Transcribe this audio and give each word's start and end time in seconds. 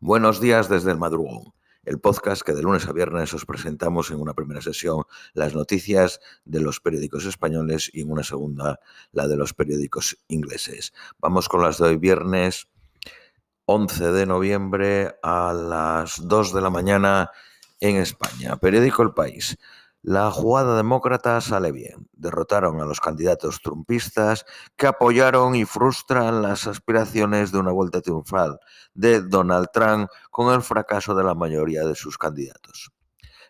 Buenos 0.00 0.40
días 0.40 0.68
desde 0.68 0.90
el 0.90 0.98
madrugón, 0.98 1.54
el 1.84 1.98
podcast 1.98 2.42
que 2.42 2.52
de 2.52 2.62
lunes 2.62 2.86
a 2.86 2.92
viernes 2.92 3.32
os 3.32 3.46
presentamos 3.46 4.10
en 4.10 4.20
una 4.20 4.34
primera 4.34 4.60
sesión 4.60 5.04
las 5.32 5.54
noticias 5.54 6.20
de 6.44 6.60
los 6.60 6.80
periódicos 6.80 7.24
españoles 7.24 7.90
y 7.92 8.02
en 8.02 8.10
una 8.10 8.22
segunda 8.22 8.80
la 9.12 9.28
de 9.28 9.36
los 9.36 9.54
periódicos 9.54 10.18
ingleses. 10.28 10.92
Vamos 11.20 11.48
con 11.48 11.62
las 11.62 11.78
de 11.78 11.88
hoy 11.88 11.96
viernes 11.96 12.68
11 13.66 14.12
de 14.12 14.26
noviembre 14.26 15.14
a 15.22 15.54
las 15.54 16.26
2 16.26 16.52
de 16.52 16.60
la 16.60 16.70
mañana 16.70 17.30
en 17.80 17.96
España. 17.96 18.56
Periódico 18.56 19.02
El 19.02 19.14
País. 19.14 19.56
La 20.06 20.30
jugada 20.30 20.76
demócrata 20.76 21.40
sale 21.40 21.72
bien. 21.72 22.10
Derrotaron 22.12 22.78
a 22.78 22.84
los 22.84 23.00
candidatos 23.00 23.62
trumpistas 23.62 24.44
que 24.76 24.86
apoyaron 24.86 25.54
y 25.54 25.64
frustran 25.64 26.42
las 26.42 26.66
aspiraciones 26.66 27.52
de 27.52 27.58
una 27.58 27.72
vuelta 27.72 28.02
triunfal 28.02 28.60
de 28.92 29.22
Donald 29.22 29.68
Trump 29.72 30.10
con 30.30 30.52
el 30.52 30.60
fracaso 30.60 31.14
de 31.14 31.24
la 31.24 31.34
mayoría 31.34 31.86
de 31.86 31.94
sus 31.94 32.18
candidatos. 32.18 32.90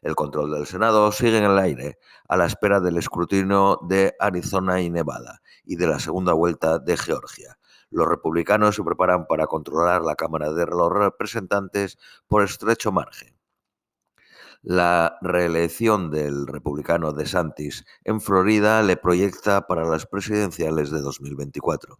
El 0.00 0.14
control 0.14 0.52
del 0.52 0.66
Senado 0.66 1.10
sigue 1.10 1.38
en 1.38 1.44
el 1.44 1.58
aire 1.58 1.98
a 2.28 2.36
la 2.36 2.46
espera 2.46 2.78
del 2.78 2.98
escrutinio 2.98 3.80
de 3.88 4.14
Arizona 4.20 4.80
y 4.80 4.90
Nevada 4.90 5.42
y 5.64 5.74
de 5.74 5.88
la 5.88 5.98
segunda 5.98 6.34
vuelta 6.34 6.78
de 6.78 6.96
Georgia. 6.96 7.58
Los 7.90 8.06
republicanos 8.06 8.76
se 8.76 8.84
preparan 8.84 9.26
para 9.26 9.48
controlar 9.48 10.02
la 10.02 10.14
Cámara 10.14 10.52
de 10.52 10.66
los 10.66 10.92
Representantes 10.92 11.98
por 12.28 12.44
estrecho 12.44 12.92
margen 12.92 13.33
la 14.64 15.18
reelección 15.20 16.10
del 16.10 16.46
republicano 16.46 17.12
DeSantis 17.12 17.84
en 18.02 18.22
Florida 18.22 18.82
le 18.82 18.96
proyecta 18.96 19.66
para 19.66 19.84
las 19.84 20.06
presidenciales 20.06 20.90
de 20.90 21.02
2024. 21.02 21.98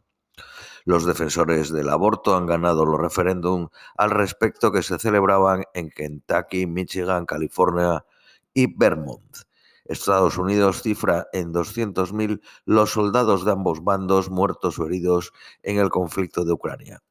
Los 0.86 1.04
defensores 1.04 1.70
del 1.70 1.90
aborto 1.90 2.36
han 2.36 2.46
ganado 2.46 2.86
los 2.86 2.98
referéndum 2.98 3.68
al 3.96 4.10
respecto 4.10 4.72
que 4.72 4.82
se 4.82 4.98
celebraban 4.98 5.64
en 5.74 5.90
Kentucky, 5.90 6.66
Michigan, 6.66 7.26
California 7.26 8.04
y 8.54 8.74
Vermont. 8.74 9.36
Estados 9.84 10.38
Unidos 10.38 10.80
cifra 10.80 11.26
en 11.34 11.52
200.000 11.52 12.40
los 12.64 12.92
soldados 12.92 13.44
de 13.44 13.52
ambos 13.52 13.84
bandos 13.84 14.30
muertos 14.30 14.78
o 14.78 14.86
heridos 14.86 15.32
en 15.62 15.78
el 15.78 15.90
conflicto 15.90 16.46
de 16.46 16.52
Ucrania. 16.52 17.02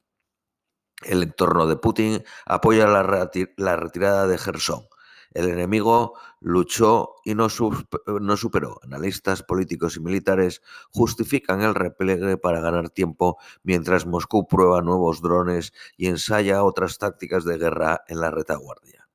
El 1.03 1.21
entorno 1.21 1.67
de 1.67 1.75
Putin 1.75 2.23
apoya 2.45 2.88
la, 2.88 3.03
retirada 3.03 4.25
de 4.25 4.38
Gerson, 4.38 4.88
el 5.33 5.49
enemigo 5.49 6.13
luchó 6.39 7.15
y 7.23 7.35
no, 7.35 7.49
superó. 7.49 8.79
Analistas 8.83 9.43
políticos 9.43 9.97
y 9.97 9.99
militares 9.99 10.61
justifican 10.91 11.61
el 11.61 11.75
repliegue 11.75 12.37
para 12.37 12.61
ganar 12.61 12.89
tiempo 12.89 13.37
mientras 13.63 14.05
Moscú 14.05 14.47
prueba 14.47 14.81
nuevos 14.81 15.21
drones 15.21 15.73
y 15.97 16.07
ensaya 16.07 16.63
otras 16.63 16.97
tácticas 16.97 17.45
de 17.45 17.57
guerra 17.57 18.03
en 18.07 18.19
la 18.19 18.31
retaguardia. 18.31 19.07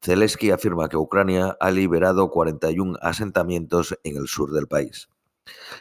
Zelensky 0.00 0.50
afirma 0.50 0.88
que 0.88 0.96
Ucrania 0.96 1.56
ha 1.60 1.70
liberado 1.70 2.30
41 2.30 2.98
asentamientos 3.00 3.96
en 4.02 4.16
el 4.16 4.26
sur 4.26 4.50
del 4.52 4.66
país. 4.66 5.08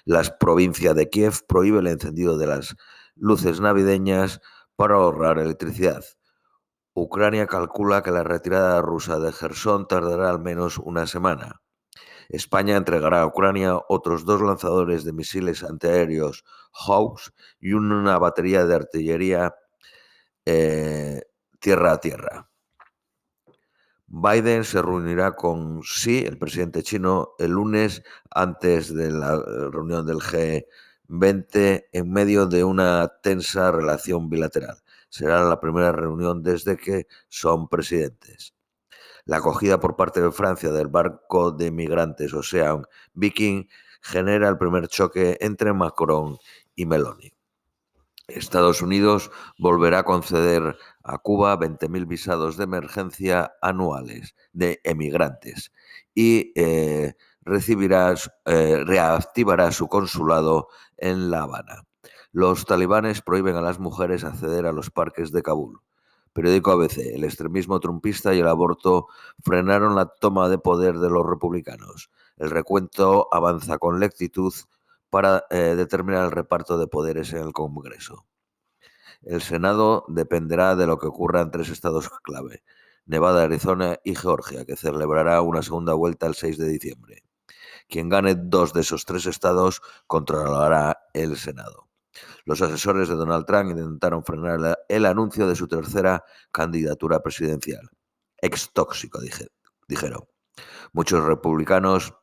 La 0.05 0.21
provincia 0.39 0.93
de 0.93 1.09
Kiev 1.09 1.45
prohíbe 1.47 1.79
el 1.79 1.87
encendido 1.87 2.37
de 2.37 2.47
las 2.47 2.75
luces 3.15 3.59
navideñas 3.59 4.41
para 4.75 4.95
ahorrar 4.95 5.39
electricidad. 5.39 6.03
Ucrania 6.93 7.47
calcula 7.47 8.03
que 8.03 8.11
la 8.11 8.23
retirada 8.23 8.81
rusa 8.81 9.17
de 9.19 9.31
Gerson 9.31 9.87
tardará 9.87 10.29
al 10.29 10.39
menos 10.39 10.77
una 10.77 11.07
semana. 11.07 11.61
España 12.27 12.75
entregará 12.75 13.21
a 13.21 13.27
Ucrania 13.27 13.79
otros 13.87 14.25
dos 14.25 14.41
lanzadores 14.41 15.05
de 15.05 15.13
misiles 15.13 15.63
antiaéreos 15.63 16.43
Hawks 16.73 17.33
y 17.61 17.73
una 17.73 18.17
batería 18.19 18.65
de 18.65 18.75
artillería 18.75 19.55
eh, 20.45 21.21
tierra 21.59 21.93
a 21.93 21.99
tierra. 21.99 22.49
Biden 24.07 24.65
se 24.65 24.81
reunirá 24.81 25.37
con 25.37 25.81
Xi, 25.83 26.25
el 26.25 26.37
presidente 26.37 26.83
chino, 26.83 27.35
el 27.39 27.51
lunes 27.51 28.03
antes 28.29 28.93
de 28.93 29.11
la 29.11 29.41
reunión 29.71 30.05
del 30.05 30.17
G20 30.17 31.85
en 31.93 32.11
medio 32.11 32.47
de 32.47 32.65
una 32.65 33.07
tensa 33.21 33.71
relación 33.71 34.29
bilateral 34.29 34.81
será 35.11 35.43
la 35.43 35.59
primera 35.59 35.91
reunión 35.91 36.41
desde 36.41 36.77
que 36.77 37.05
son 37.27 37.67
presidentes. 37.67 38.55
La 39.25 39.37
acogida 39.37 39.79
por 39.79 39.95
parte 39.97 40.21
de 40.21 40.31
Francia 40.31 40.71
del 40.71 40.87
barco 40.87 41.51
de 41.51 41.69
migrantes 41.69 42.33
Ocean 42.33 42.85
Viking 43.13 43.67
genera 44.01 44.49
el 44.49 44.57
primer 44.57 44.87
choque 44.87 45.37
entre 45.41 45.73
Macron 45.73 46.37
y 46.75 46.85
Meloni. 46.85 47.33
Estados 48.27 48.81
Unidos 48.81 49.29
volverá 49.59 49.99
a 49.99 50.03
conceder 50.03 50.77
a 51.03 51.17
Cuba 51.17 51.59
20.000 51.59 52.07
visados 52.07 52.55
de 52.55 52.63
emergencia 52.63 53.51
anuales 53.61 54.33
de 54.53 54.79
emigrantes 54.85 55.73
y 56.15 56.53
eh, 56.55 57.15
recibirá, 57.41 58.15
eh, 58.45 58.83
reactivará 58.85 59.71
su 59.71 59.89
consulado 59.89 60.69
en 60.97 61.29
La 61.29 61.43
Habana. 61.43 61.83
Los 62.33 62.65
talibanes 62.65 63.21
prohíben 63.21 63.57
a 63.57 63.61
las 63.61 63.79
mujeres 63.79 64.23
acceder 64.23 64.65
a 64.65 64.71
los 64.71 64.89
parques 64.89 65.33
de 65.33 65.43
Kabul. 65.43 65.81
Periódico 66.31 66.71
ABC. 66.71 66.99
El 67.13 67.25
extremismo 67.25 67.81
trumpista 67.81 68.33
y 68.33 68.39
el 68.39 68.47
aborto 68.47 69.07
frenaron 69.43 69.95
la 69.95 70.05
toma 70.05 70.47
de 70.47 70.57
poder 70.57 70.99
de 70.99 71.09
los 71.09 71.25
republicanos. 71.25 72.09
El 72.37 72.49
recuento 72.49 73.27
avanza 73.33 73.77
con 73.79 73.99
lentitud 73.99 74.53
para 75.09 75.43
eh, 75.49 75.75
determinar 75.75 76.23
el 76.23 76.31
reparto 76.31 76.77
de 76.77 76.87
poderes 76.87 77.33
en 77.33 77.39
el 77.39 77.51
Congreso. 77.51 78.25
El 79.23 79.41
Senado 79.41 80.05
dependerá 80.07 80.77
de 80.77 80.87
lo 80.87 80.97
que 80.99 81.07
ocurra 81.07 81.41
en 81.41 81.51
tres 81.51 81.67
estados 81.67 82.09
clave, 82.23 82.63
Nevada, 83.05 83.43
Arizona 83.43 83.99
y 84.05 84.15
Georgia, 84.15 84.63
que 84.63 84.77
celebrará 84.77 85.41
una 85.41 85.63
segunda 85.63 85.95
vuelta 85.95 86.27
el 86.27 86.35
6 86.35 86.57
de 86.57 86.67
diciembre. 86.69 87.23
Quien 87.89 88.07
gane 88.07 88.35
dos 88.35 88.71
de 88.71 88.81
esos 88.81 89.03
tres 89.03 89.25
estados 89.25 89.81
controlará 90.07 90.97
el 91.13 91.35
Senado. 91.35 91.90
Los 92.45 92.61
asesores 92.61 93.09
de 93.09 93.15
Donald 93.15 93.45
Trump 93.45 93.71
intentaron 93.71 94.23
frenar 94.23 94.79
el 94.89 95.05
anuncio 95.05 95.47
de 95.47 95.55
su 95.55 95.67
tercera 95.67 96.23
candidatura 96.51 97.21
presidencial. 97.21 97.89
Ex 98.41 98.71
tóxico, 98.73 99.19
dijeron. 99.87 100.23
Muchos 100.93 101.23
republicanos 101.23 102.13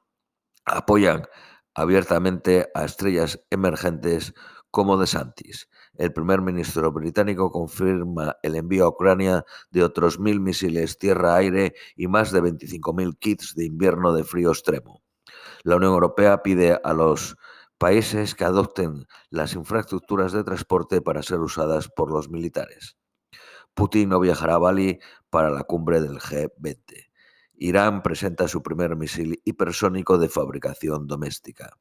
apoyan 0.65 1.27
abiertamente 1.75 2.69
a 2.75 2.85
estrellas 2.85 3.41
emergentes 3.51 4.35
como 4.71 4.99
DeSantis. 4.99 5.69
El 5.95 6.13
primer 6.13 6.43
ministro 6.43 6.93
británico 6.93 7.51
confirma 7.51 8.37
el 8.43 8.57
envío 8.57 8.85
a 8.85 8.89
Ucrania 8.89 9.45
de 9.71 9.83
otros 9.83 10.19
mil 10.21 10.41
misiles 10.41 10.99
tierra-aire 10.99 11.75
y 11.97 12.07
más 12.07 12.33
de 12.33 12.43
25.000 12.43 13.19
kits 13.19 13.55
de 13.55 13.65
invierno 13.65 14.13
de 14.13 14.25
frío 14.25 14.51
extremo. 14.51 15.03
La 15.63 15.77
Unión 15.77 15.93
Europea 15.93 16.43
pide 16.43 16.79
a 16.83 16.93
los 16.93 17.37
países 17.79 18.35
que 18.35 18.45
adopten 18.45 19.07
las 19.31 19.55
infraestructuras 19.55 20.33
de 20.33 20.45
transporte 20.45 21.01
para 21.01 21.23
ser 21.23 21.41
usadas 21.41 21.89
por 21.89 22.13
los 22.13 22.29
militares. 22.29 22.97
Putin 23.75 24.09
no 24.09 24.21
viajará 24.21 24.57
a 24.57 24.59
Bali 24.59 24.99
para 25.31 25.51
la 25.51 25.63
cumbre 25.63 26.01
del 26.01 26.19
G20. 26.19 27.09
Irán 27.55 28.03
presenta 28.03 28.49
su 28.49 28.63
primer 28.63 28.97
misil 28.97 29.41
hipersónico 29.45 30.19
de 30.19 30.29
fabricación 30.29 31.07
doméstica. 31.07 31.79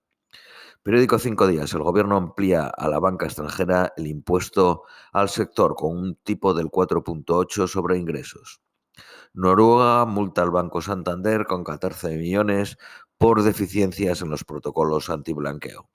Periódico 0.83 1.19
Cinco 1.19 1.47
Días. 1.47 1.73
El 1.73 1.83
gobierno 1.83 2.15
amplía 2.15 2.67
a 2.67 2.87
la 2.87 2.99
banca 2.99 3.25
extranjera 3.25 3.93
el 3.97 4.07
impuesto 4.07 4.83
al 5.11 5.29
sector 5.29 5.75
con 5.75 5.97
un 5.97 6.15
tipo 6.23 6.53
del 6.53 6.67
4.8 6.67 7.67
sobre 7.67 7.97
ingresos. 7.97 8.61
Noruega 9.33 10.05
multa 10.05 10.41
al 10.41 10.51
Banco 10.51 10.81
Santander 10.81 11.45
con 11.45 11.63
14 11.63 12.15
millones 12.17 12.77
por 13.17 13.43
deficiencias 13.43 14.21
en 14.21 14.29
los 14.29 14.43
protocolos 14.43 15.09
antiblanqueo. 15.09 15.89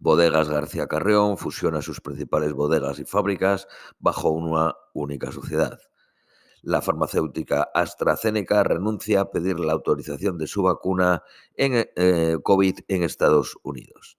Bodegas 0.00 0.48
García 0.48 0.86
Carreón 0.86 1.38
fusiona 1.38 1.82
sus 1.82 2.00
principales 2.00 2.52
bodegas 2.52 2.98
y 3.00 3.04
fábricas 3.04 3.66
bajo 3.98 4.30
una 4.30 4.74
única 4.94 5.32
sociedad. 5.32 5.80
La 6.62 6.82
farmacéutica 6.82 7.68
AstraZeneca 7.74 8.62
renuncia 8.62 9.20
a 9.20 9.30
pedir 9.30 9.58
la 9.60 9.72
autorización 9.72 10.38
de 10.38 10.46
su 10.46 10.62
vacuna 10.62 11.22
en 11.54 11.88
eh, 11.96 12.36
COVID 12.42 12.80
en 12.88 13.02
Estados 13.02 13.56
Unidos. 13.62 14.18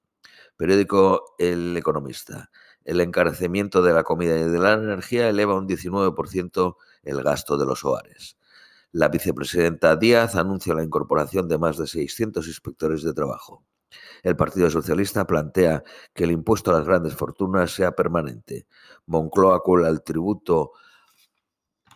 Periódico 0.58 1.36
El 1.38 1.76
Economista. 1.78 2.50
El 2.84 3.02
encarecimiento 3.02 3.82
de 3.82 3.94
la 3.94 4.04
comida 4.04 4.38
y 4.38 4.44
de 4.44 4.60
la 4.60 4.74
energía 4.74 5.30
eleva 5.30 5.56
un 5.56 5.68
19% 5.68 6.76
el 7.04 7.24
gasto 7.24 7.58
de 7.58 7.66
los 7.66 7.86
hogares. 7.86 8.39
La 8.92 9.08
vicepresidenta 9.08 9.96
Díaz 9.96 10.36
anuncia 10.36 10.74
la 10.74 10.84
incorporación 10.84 11.48
de 11.48 11.60
más 11.60 11.78
de 11.78 11.86
600 11.86 12.48
inspectores 12.48 13.04
de 13.04 13.14
trabajo. 13.14 13.64
El 14.24 14.36
Partido 14.36 14.70
Socialista 14.70 15.28
plantea 15.28 15.84
que 16.14 16.24
el 16.24 16.32
impuesto 16.32 16.72
a 16.72 16.80
las 16.80 16.88
grandes 16.88 17.16
fortunas 17.16 17.72
sea 17.72 17.92
permanente. 17.92 18.66
Moncloa 19.06 19.62
cuela 19.62 19.90
el 19.90 20.02
tributo 20.02 20.72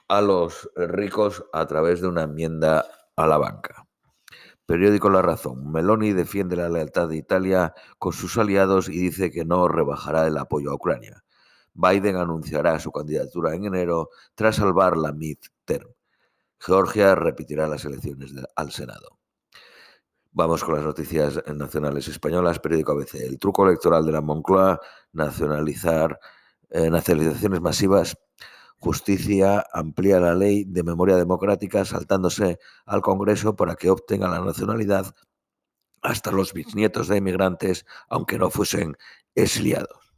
a 0.08 0.22
los 0.22 0.70
ricos 0.76 1.44
a 1.52 1.66
través 1.66 2.02
de 2.02 2.08
una 2.08 2.24
enmienda 2.24 2.86
a 3.16 3.28
la 3.28 3.38
banca. 3.38 3.88
Periódico 4.66 5.10
La 5.10 5.24
Razón. 5.24 5.72
Meloni 5.72 6.14
defiende 6.14 6.56
la 6.56 6.70
lealtad 6.70 7.10
de 7.10 7.18
Italia 7.18 7.74
con 7.98 8.14
sus 8.14 8.38
aliados 8.38 8.88
y 8.88 9.00
dice 9.00 9.32
que 9.32 9.46
no 9.46 9.68
rebajará 9.68 10.28
el 10.28 10.38
apoyo 10.38 10.72
a 10.72 10.76
Ucrania. 10.76 11.24
Biden 11.74 12.18
anunciará 12.18 12.80
su 12.80 12.92
candidatura 12.92 13.56
en 13.56 13.66
enero 13.66 14.10
tras 14.36 14.58
salvar 14.58 14.96
la 14.96 15.12
midterm. 15.12 15.90
Georgia 16.66 17.14
repetirá 17.16 17.68
las 17.68 17.84
elecciones 17.84 18.34
al 18.56 18.72
Senado. 18.72 19.20
Vamos 20.32 20.64
con 20.64 20.76
las 20.76 20.84
noticias 20.86 21.44
nacionales 21.54 22.08
españolas. 22.08 22.60
Periódico 22.60 22.94
ABC. 22.94 23.16
El 23.16 23.38
truco 23.38 23.68
electoral 23.68 24.06
de 24.06 24.14
la 24.14 24.22
Moncloa, 24.22 24.80
nacionalizar 25.12 26.20
eh, 26.70 26.90
nacionalizaciones 26.90 27.60
masivas. 27.60 28.18
Justicia 28.78 29.66
amplía 29.74 30.20
la 30.22 30.36
ley 30.36 30.64
de 30.64 30.84
memoria 30.84 31.18
democrática 31.18 31.84
saltándose 31.84 32.60
al 32.86 33.02
Congreso 33.02 33.56
para 33.56 33.76
que 33.76 33.90
opten 33.90 34.24
a 34.24 34.30
la 34.30 34.40
nacionalidad 34.40 35.14
hasta 36.02 36.32
los 36.32 36.54
bisnietos 36.54 37.10
de 37.10 37.18
inmigrantes, 37.18 37.86
aunque 38.10 38.38
no 38.38 38.50
fuesen 38.50 38.96
exiliados. 39.36 40.14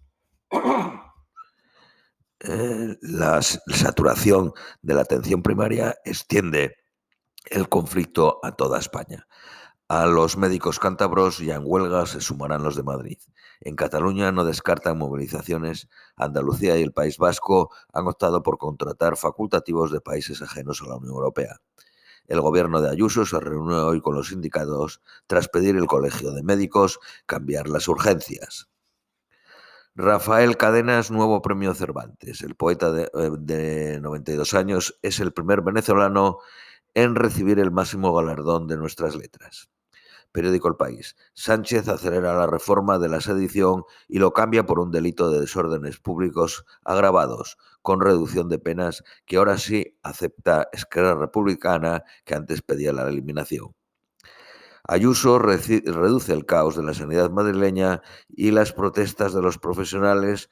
Eh, 2.48 2.98
la 3.02 3.42
saturación 3.42 4.54
de 4.84 4.94
la 4.94 5.02
atención 5.02 5.42
primaria 5.42 5.96
extiende 6.06 6.78
el 7.50 7.70
conflicto 7.70 8.40
a 8.44 8.52
toda 8.52 8.78
España. 8.78 9.28
A 9.88 10.06
los 10.06 10.38
médicos 10.38 10.80
cántabros 10.80 11.40
y 11.42 11.52
en 11.52 11.62
huelga 11.64 12.06
se 12.06 12.22
sumarán 12.22 12.64
los 12.64 12.76
de 12.76 12.84
Madrid. 12.84 13.18
En 13.62 13.76
Cataluña 13.76 14.32
no 14.32 14.44
descartan 14.44 14.98
movilizaciones. 14.98 15.90
Andalucía 16.16 16.78
y 16.78 16.84
el 16.84 16.94
País 16.94 17.18
Vasco 17.18 17.72
han 17.94 18.08
optado 18.08 18.44
por 18.44 18.58
contratar 18.58 19.18
facultativos 19.18 19.92
de 19.92 20.02
países 20.02 20.42
ajenos 20.42 20.82
a 20.82 20.88
la 20.88 20.98
Unión 20.98 21.16
Europea. 21.16 21.62
El 22.28 22.42
gobierno 22.42 22.82
de 22.82 22.90
Ayuso 22.90 23.26
se 23.26 23.40
reunió 23.40 23.88
hoy 23.88 24.02
con 24.02 24.16
los 24.16 24.30
sindicatos 24.30 25.02
tras 25.28 25.48
pedir 25.48 25.76
el 25.76 25.86
Colegio 25.88 26.32
de 26.32 26.44
Médicos 26.44 27.00
cambiar 27.26 27.70
las 27.70 27.88
urgencias. 27.88 28.68
Rafael 29.98 30.58
Cadenas, 30.58 31.10
nuevo 31.10 31.42
premio 31.42 31.74
Cervantes. 31.74 32.42
El 32.42 32.56
poeta 32.56 32.92
de, 32.92 33.04
eh, 33.04 33.32
de 33.40 34.02
92 34.02 34.54
años 34.54 35.00
es 35.02 35.22
el 35.22 35.32
primer 35.32 35.62
venezolano 35.62 36.40
en 36.94 37.16
recibir 37.16 37.60
el 37.60 37.72
máximo 37.72 38.14
galardón 38.14 38.68
de 38.68 38.76
nuestras 38.76 39.16
letras. 39.16 39.70
Periódico 40.34 40.68
El 40.68 40.76
País. 40.76 41.16
Sánchez 41.34 41.88
acelera 41.88 42.36
la 42.36 42.46
reforma 42.46 43.00
de 43.00 43.08
la 43.08 43.22
sedición 43.22 43.86
y 44.10 44.20
lo 44.20 44.34
cambia 44.34 44.66
por 44.66 44.80
un 44.82 44.92
delito 44.92 45.32
de 45.32 45.40
desórdenes 45.40 45.98
públicos 45.98 46.66
agravados, 46.84 47.58
con 47.82 48.02
reducción 48.02 48.50
de 48.50 48.60
penas 48.60 49.02
que 49.26 49.38
ahora 49.38 49.58
sí 49.58 49.98
acepta 50.04 50.68
Esquerra 50.74 51.16
Republicana, 51.16 52.04
que 52.26 52.36
antes 52.36 52.62
pedía 52.62 52.92
la 52.92 53.08
eliminación. 53.08 53.74
Ayuso 54.88 55.40
reduce 55.40 56.32
el 56.34 56.46
caos 56.46 56.76
de 56.76 56.84
la 56.84 56.94
sanidad 56.94 57.32
madrileña 57.32 58.02
y 58.30 58.52
las 58.52 58.72
protestas 58.72 59.34
de 59.34 59.42
los 59.42 59.58
profesionales 59.58 60.50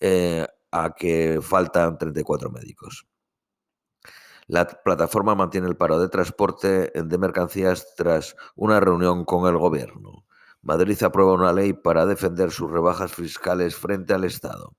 eh, 0.00 0.46
a 0.72 0.94
que 0.94 1.40
faltan 1.42 1.96
34 1.96 2.50
médicos. 2.50 3.06
La 4.48 4.66
plataforma 4.66 5.34
mantiene 5.34 5.68
el 5.68 5.76
paro 5.76 5.98
de 5.98 6.08
transporte 6.08 6.92
de 6.94 7.18
mercancías 7.18 7.94
tras 7.96 8.36
una 8.54 8.78
reunión 8.78 9.24
con 9.24 9.48
el 9.48 9.58
gobierno. 9.58 10.24
Madrid 10.62 11.00
aprueba 11.02 11.32
una 11.32 11.52
ley 11.52 11.72
para 11.72 12.06
defender 12.06 12.50
sus 12.50 12.70
rebajas 12.70 13.12
fiscales 13.12 13.76
frente 13.76 14.14
al 14.14 14.24
Estado. 14.24 14.74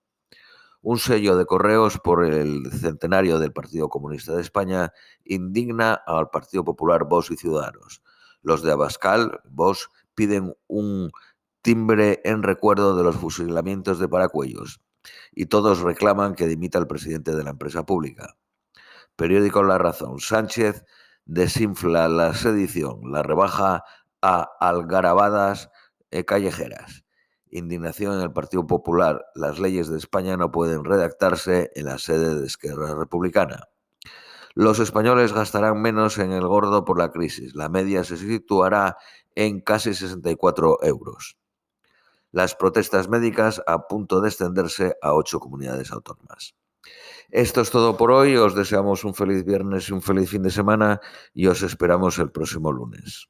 Un 0.81 0.99
sello 0.99 1.35
de 1.37 1.45
correos 1.45 1.99
por 1.99 2.23
el 2.23 2.71
centenario 2.71 3.39
del 3.39 3.51
Partido 3.51 3.89
Comunista 3.89 4.35
de 4.35 4.41
España 4.41 4.93
indigna 5.25 5.93
al 5.93 6.29
Partido 6.29 6.63
Popular, 6.63 7.05
Vox 7.05 7.31
y 7.31 7.37
Ciudadanos. 7.37 8.01
Los 8.47 8.63
de 8.63 8.71
Abascal, 8.71 9.41
Vox, 9.49 9.89
piden 10.15 10.55
un 10.67 11.11
timbre 11.61 12.21
en 12.23 12.43
recuerdo 12.43 12.95
de 12.95 13.03
los 13.03 13.17
fusilamientos 13.17 13.99
de 13.99 14.07
Paracuellos 14.07 14.79
y 15.33 15.47
todos 15.47 15.81
reclaman 15.81 16.33
que 16.33 16.47
dimita 16.47 16.77
al 16.77 16.87
presidente 16.87 17.35
de 17.35 17.43
la 17.43 17.49
empresa 17.49 17.85
pública. 17.85 18.37
Periódico 19.17 19.63
La 19.63 19.77
Razón. 19.77 20.21
Sánchez 20.21 20.85
desinfla 21.25 22.07
la 22.07 22.33
sedición, 22.33 23.11
la 23.11 23.21
rebaja 23.21 23.83
a 24.21 24.49
algarabadas 24.61 25.69
eh, 26.11 26.23
callejeras. 26.23 27.03
Indignación 27.49 28.13
en 28.13 28.21
el 28.21 28.31
Partido 28.31 28.65
Popular. 28.65 29.25
Las 29.35 29.59
leyes 29.59 29.89
de 29.89 29.97
España 29.97 30.37
no 30.37 30.53
pueden 30.53 30.85
redactarse 30.85 31.69
en 31.75 31.87
la 31.87 31.97
sede 31.97 32.33
de 32.33 32.47
Esquerra 32.47 32.95
Republicana. 32.95 33.67
Los 34.57 34.79
españoles 34.79 35.33
gastarán 35.33 35.83
menos 35.83 36.17
en 36.17 36.31
el 36.31 36.47
gordo 36.47 36.83
por 36.83 36.97
la 36.97 37.11
crisis. 37.11 37.53
La 37.53 37.69
media 37.69 38.03
se 38.03 38.17
situará 38.17 38.97
en 39.35 39.61
casi 39.61 39.93
64 39.93 40.79
euros. 40.81 41.37
Las 42.31 42.55
protestas 42.55 43.07
médicas 43.07 43.61
a 43.67 43.87
punto 43.87 44.19
de 44.19 44.29
extenderse 44.29 44.95
a 45.03 45.13
ocho 45.13 45.39
comunidades 45.39 45.91
autónomas. 45.91 46.55
Esto 47.29 47.61
es 47.61 47.69
todo 47.69 47.97
por 47.97 48.09
hoy. 48.09 48.35
Os 48.35 48.55
deseamos 48.55 49.03
un 49.03 49.13
feliz 49.13 49.45
viernes 49.45 49.89
y 49.89 49.93
un 49.93 50.01
feliz 50.01 50.27
fin 50.27 50.41
de 50.41 50.49
semana 50.49 51.01
y 51.35 51.45
os 51.45 51.61
esperamos 51.61 52.17
el 52.17 52.31
próximo 52.31 52.71
lunes. 52.71 53.29